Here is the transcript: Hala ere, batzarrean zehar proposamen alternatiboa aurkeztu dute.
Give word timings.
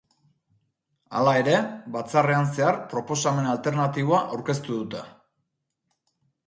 Hala 1.19 1.33
ere, 1.41 1.59
batzarrean 1.97 2.49
zehar 2.55 2.81
proposamen 2.95 3.53
alternatiboa 3.53 4.25
aurkeztu 4.37 4.81
dute. 4.83 5.09